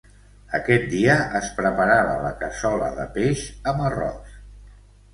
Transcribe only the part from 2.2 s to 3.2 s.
la cassola de